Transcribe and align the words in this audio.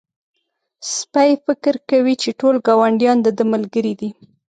سپی 0.95 1.31
فکر 1.45 1.73
کوي 1.89 2.13
چې 2.21 2.29
ټول 2.39 2.55
ګاونډيان 2.67 3.17
د 3.21 3.27
ده 3.37 3.43
ملګري 3.53 3.93
دي. 3.99 4.09